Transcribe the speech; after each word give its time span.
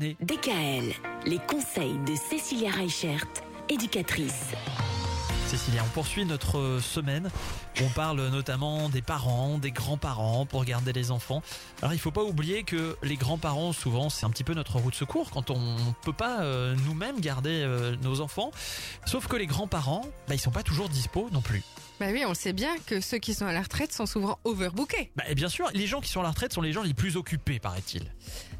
DKL, 0.00 0.92
les 1.24 1.38
conseils 1.38 1.96
de 2.04 2.16
Cécilia 2.16 2.68
Reichert, 2.72 3.24
éducatrice. 3.68 4.46
Cécilia, 5.46 5.84
on 5.84 5.88
poursuit 5.90 6.24
notre 6.24 6.80
semaine. 6.82 7.30
On 7.80 7.88
parle 7.90 8.26
notamment 8.30 8.88
des 8.88 9.02
parents, 9.02 9.56
des 9.58 9.70
grands-parents 9.70 10.46
pour 10.46 10.64
garder 10.64 10.92
les 10.92 11.12
enfants. 11.12 11.44
Alors 11.80 11.92
il 11.92 12.00
faut 12.00 12.10
pas 12.10 12.24
oublier 12.24 12.64
que 12.64 12.96
les 13.04 13.14
grands-parents, 13.14 13.72
souvent, 13.72 14.10
c'est 14.10 14.26
un 14.26 14.30
petit 14.30 14.42
peu 14.42 14.54
notre 14.54 14.80
roue 14.80 14.90
de 14.90 14.96
secours 14.96 15.30
quand 15.30 15.52
on 15.52 15.76
peut 16.02 16.12
pas 16.12 16.42
euh, 16.42 16.74
nous-mêmes 16.86 17.20
garder 17.20 17.62
euh, 17.62 17.94
nos 18.02 18.20
enfants. 18.20 18.50
Sauf 19.06 19.28
que 19.28 19.36
les 19.36 19.46
grands-parents, 19.46 20.04
bah, 20.26 20.34
ils 20.34 20.40
sont 20.40 20.50
pas 20.50 20.64
toujours 20.64 20.88
dispo 20.88 21.28
non 21.32 21.40
plus. 21.40 21.62
Bah 22.04 22.10
oui, 22.12 22.22
on 22.26 22.34
sait 22.34 22.52
bien 22.52 22.76
que 22.86 23.00
ceux 23.00 23.16
qui 23.16 23.32
sont 23.32 23.46
à 23.46 23.52
la 23.54 23.62
retraite 23.62 23.90
sont 23.90 24.04
souvent 24.04 24.38
overbookés. 24.44 25.10
Bah, 25.16 25.24
et 25.26 25.34
bien 25.34 25.48
sûr, 25.48 25.70
les 25.72 25.86
gens 25.86 26.02
qui 26.02 26.10
sont 26.10 26.20
à 26.20 26.22
la 26.22 26.28
retraite 26.28 26.52
sont 26.52 26.60
les 26.60 26.70
gens 26.70 26.82
les 26.82 26.92
plus 26.92 27.16
occupés, 27.16 27.58
paraît-il. 27.58 28.12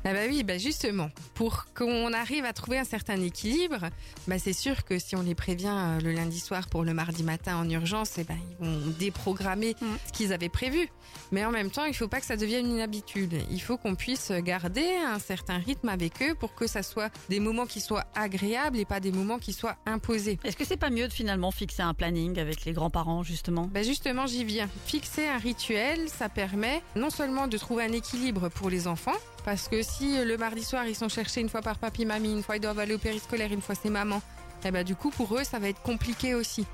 Ah 0.06 0.12
bah 0.14 0.20
oui, 0.28 0.44
bah 0.44 0.58
justement, 0.58 1.10
pour 1.34 1.66
qu'on 1.74 2.12
arrive 2.12 2.44
à 2.44 2.52
trouver 2.52 2.78
un 2.78 2.84
certain 2.84 3.20
équilibre, 3.20 3.88
bah 4.28 4.38
c'est 4.38 4.52
sûr 4.52 4.84
que 4.84 4.98
si 4.98 5.16
on 5.16 5.22
les 5.22 5.34
prévient 5.34 5.68
euh, 5.68 6.00
le 6.00 6.12
lundi 6.12 6.40
soir 6.40 6.68
pour 6.68 6.84
le 6.84 6.92
mardi 6.92 7.22
matin 7.22 7.56
en 7.56 7.68
urgence, 7.68 8.18
eh 8.18 8.24
ben 8.24 8.36
ils 8.50 8.66
vont 8.66 8.80
déprogrammer 8.98 9.74
ce 10.06 10.12
qu'ils 10.12 10.34
avaient 10.34 10.50
prévu. 10.50 10.88
Mais 11.32 11.44
en 11.44 11.50
même 11.50 11.70
temps, 11.70 11.84
il 11.84 11.94
faut 11.94 12.08
pas 12.08 12.20
que 12.20 12.26
ça 12.26 12.36
devienne 12.36 12.66
une 12.66 12.80
habitude. 12.80 13.34
Il 13.50 13.60
faut 13.60 13.78
qu'on 13.78 13.94
puisse 13.94 14.30
garder 14.30 14.86
un 15.06 15.18
certain 15.18 15.58
rythme 15.58 15.88
avec 15.88 16.22
eux 16.22 16.34
pour 16.34 16.54
que 16.54 16.66
ça 16.66 16.82
soit 16.82 17.10
des 17.30 17.40
moments 17.40 17.66
qui 17.66 17.80
soient 17.80 18.04
agréables 18.14 18.78
et 18.78 18.84
pas 18.84 19.00
des 19.00 19.12
moments 19.12 19.38
qui 19.38 19.54
soient 19.54 19.76
imposés. 19.86 20.38
Est-ce 20.44 20.56
que 20.56 20.66
c'est 20.66 20.76
pas 20.76 20.90
mieux 20.90 21.08
de 21.08 21.12
finalement 21.14 21.50
fixer 21.50 21.82
un 21.82 21.94
planning 21.94 22.38
avec 22.38 22.66
les 22.66 22.72
grands-parents 22.72 23.22
justement 23.34 23.68
Ben 23.72 23.84
justement, 23.84 24.26
j'y 24.26 24.44
viens. 24.44 24.68
Fixer 24.86 25.26
un 25.26 25.38
rituel, 25.38 26.08
ça 26.08 26.28
permet 26.28 26.82
non 26.94 27.10
seulement 27.10 27.48
de 27.48 27.58
trouver 27.58 27.84
un 27.84 27.92
équilibre 27.92 28.48
pour 28.48 28.70
les 28.70 28.86
enfants, 28.86 29.18
parce 29.44 29.68
que 29.68 29.82
si 29.82 30.16
euh, 30.16 30.24
le 30.24 30.36
mardi 30.36 30.62
soir 30.62 30.86
ils 30.86 30.94
sont 30.94 31.08
cherchés 31.08 31.40
une 31.40 31.48
fois 31.48 31.60
par 31.60 31.78
papy 31.78 32.06
mamie, 32.06 32.32
une 32.32 32.42
fois 32.42 32.56
ils 32.56 32.60
doivent 32.60 32.78
aller 32.78 32.94
au 32.94 32.98
périscolaire, 32.98 33.52
une 33.52 33.60
fois 33.60 33.74
c'est 33.74 33.90
maman, 33.90 34.22
et 34.64 34.70
ben 34.70 34.84
du 34.84 34.94
coup 34.94 35.10
pour 35.10 35.36
eux 35.36 35.44
ça 35.44 35.58
va 35.58 35.68
être 35.68 35.82
compliqué 35.82 36.34
aussi. 36.34 36.64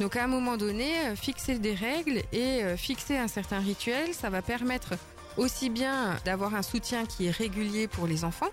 Donc 0.00 0.16
à 0.16 0.24
un 0.24 0.26
moment 0.26 0.56
donné, 0.56 0.90
euh, 1.06 1.16
fixer 1.16 1.58
des 1.58 1.74
règles 1.74 2.22
et 2.32 2.62
euh, 2.62 2.76
fixer 2.76 3.16
un 3.18 3.28
certain 3.28 3.60
rituel, 3.60 4.14
ça 4.14 4.30
va 4.30 4.42
permettre 4.42 4.94
aussi 5.36 5.68
bien 5.68 6.16
d'avoir 6.24 6.54
un 6.54 6.62
soutien 6.62 7.04
qui 7.04 7.26
est 7.26 7.30
régulier 7.30 7.88
pour 7.88 8.06
les 8.06 8.24
enfants, 8.24 8.50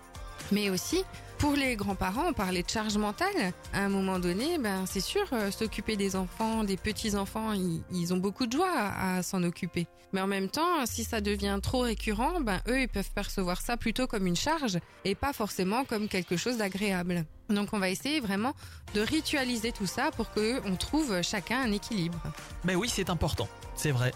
mais 0.52 0.70
aussi 0.70 1.04
pour 1.44 1.56
les 1.56 1.76
grands-parents, 1.76 2.30
on 2.30 2.34
parlait 2.34 2.64
de 2.64 2.70
charge 2.70 2.96
mentale. 2.96 3.52
À 3.74 3.84
un 3.84 3.90
moment 3.90 4.18
donné, 4.18 4.58
ben 4.60 4.86
c'est 4.86 5.02
sûr, 5.02 5.26
euh, 5.34 5.52
s'occuper 5.52 5.98
des 5.98 6.16
enfants, 6.16 6.64
des 6.64 6.78
petits 6.78 7.18
enfants, 7.18 7.52
ils, 7.52 7.82
ils 7.92 8.14
ont 8.14 8.18
beaucoup 8.18 8.46
de 8.46 8.54
joie 8.54 8.72
à, 8.74 9.18
à 9.18 9.24
s'en 9.24 9.44
occuper. 9.44 9.86
Mais 10.14 10.22
en 10.22 10.28
même 10.28 10.48
temps, 10.48 10.86
si 10.86 11.04
ça 11.04 11.20
devient 11.20 11.60
trop 11.62 11.82
récurrent, 11.82 12.40
ben 12.40 12.62
eux 12.70 12.80
ils 12.80 12.88
peuvent 12.88 13.12
percevoir 13.14 13.60
ça 13.60 13.76
plutôt 13.76 14.08
comme 14.08 14.26
une 14.26 14.38
charge 14.38 14.80
et 15.04 15.16
pas 15.16 15.34
forcément 15.34 15.84
comme 15.84 16.08
quelque 16.08 16.38
chose 16.38 16.56
d'agréable. 16.56 17.26
Donc 17.50 17.70
on 17.74 17.80
va 17.80 17.90
essayer 17.90 18.20
vraiment 18.20 18.54
de 18.94 19.02
ritualiser 19.02 19.72
tout 19.72 19.86
ça 19.88 20.12
pour 20.12 20.32
que 20.32 20.62
on 20.68 20.76
trouve 20.76 21.22
chacun 21.22 21.62
un 21.62 21.72
équilibre. 21.72 22.18
Mais 22.64 22.76
oui, 22.76 22.90
c'est 22.90 23.10
important, 23.10 23.48
c'est 23.76 23.92
vrai. 23.92 24.14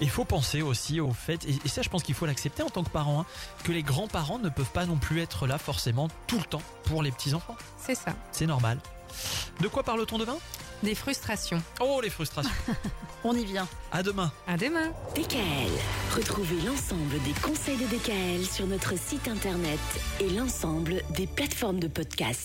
Il 0.00 0.10
faut 0.10 0.24
penser 0.24 0.60
aussi 0.62 1.00
au 1.00 1.12
fait, 1.12 1.44
et 1.46 1.56
et 1.64 1.68
ça 1.68 1.80
je 1.82 1.88
pense 1.88 2.02
qu'il 2.02 2.14
faut 2.14 2.26
l'accepter 2.26 2.62
en 2.62 2.68
tant 2.70 2.84
que 2.84 2.90
parent, 2.90 3.20
hein, 3.20 3.26
que 3.64 3.72
les 3.72 3.82
grands-parents 3.82 4.38
ne 4.38 4.48
peuvent 4.50 4.70
pas 4.72 4.84
non 4.86 4.96
plus 4.96 5.20
être 5.20 5.46
là 5.46 5.56
forcément 5.58 6.08
tout 6.26 6.38
le 6.38 6.44
temps 6.44 6.62
pour 6.84 7.02
les 7.02 7.10
petits-enfants. 7.12 7.56
C'est 7.78 7.94
ça. 7.94 8.14
C'est 8.32 8.46
normal. 8.46 8.78
De 9.60 9.68
quoi 9.68 9.82
parle-t-on 9.82 10.18
demain? 10.18 10.36
Des 10.82 10.94
frustrations. 10.94 11.62
Oh, 11.80 12.00
les 12.02 12.10
frustrations. 12.10 12.50
On 13.24 13.34
y 13.34 13.46
vient. 13.46 13.66
à 13.90 14.02
demain. 14.02 14.30
À 14.46 14.58
demain. 14.58 14.90
DKL, 15.14 15.70
retrouvez 16.14 16.60
l'ensemble 16.60 17.18
des 17.24 17.32
conseils 17.40 17.78
de 17.78 17.86
DKL 17.86 18.44
sur 18.44 18.66
notre 18.66 18.98
site 18.98 19.26
internet 19.26 19.80
et 20.20 20.28
l'ensemble 20.28 21.02
des 21.16 21.26
plateformes 21.26 21.80
de 21.80 21.88
podcast. 21.88 22.34